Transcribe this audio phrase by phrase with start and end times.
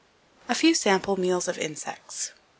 [0.49, 2.31] A few sample meals of insects.